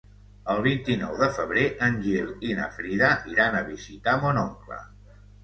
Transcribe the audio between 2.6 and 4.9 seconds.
na Frida iran a visitar mon oncle.